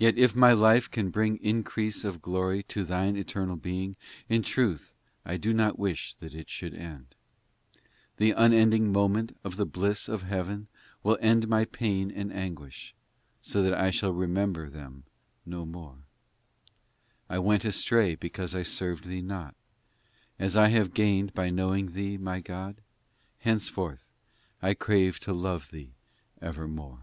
IX 0.00 0.04
Yet 0.04 0.18
if 0.18 0.36
my 0.36 0.52
life 0.52 0.88
can 0.88 1.10
bring 1.10 1.38
increase 1.38 2.04
of 2.04 2.22
glory 2.22 2.62
To 2.62 2.84
thine 2.84 3.16
eternal 3.16 3.56
Being, 3.56 3.96
In 4.28 4.44
truth 4.44 4.94
I 5.24 5.36
do 5.36 5.52
not 5.52 5.76
wish 5.76 6.14
that 6.20 6.36
it 6.36 6.48
should 6.48 6.72
end. 6.72 7.16
296 8.16 8.16
POEMS 8.16 8.16
X 8.16 8.16
The 8.16 8.44
unending 8.44 8.92
moment 8.92 9.36
of 9.42 9.56
the 9.56 9.66
bliss 9.66 10.08
of 10.08 10.22
heaven 10.22 10.68
Will 11.02 11.18
end 11.20 11.48
my 11.48 11.64
pain 11.64 12.12
and 12.12 12.32
anguish 12.32 12.94
So 13.42 13.60
that 13.64 13.74
I 13.74 13.90
shall 13.90 14.12
remember 14.12 14.70
them 14.70 15.02
no 15.44 15.66
more. 15.66 15.96
XI 15.96 16.72
I 17.30 17.38
went 17.40 17.64
astray 17.64 18.14
because 18.14 18.54
I 18.54 18.62
served 18.62 19.06
Thee 19.06 19.20
not, 19.20 19.56
As 20.38 20.56
I 20.56 20.68
have 20.68 20.94
gained 20.94 21.34
by 21.34 21.50
knowing 21.50 21.94
Thee, 21.94 22.16
my 22.16 22.38
God! 22.38 22.76
Henceforth 23.38 24.04
I 24.62 24.74
crave 24.74 25.18
to 25.20 25.32
love 25.32 25.72
Thee 25.72 25.90
ever 26.40 26.68
more 26.68 27.00